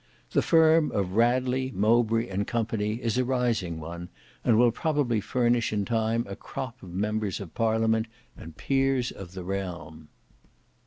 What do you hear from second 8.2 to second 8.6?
and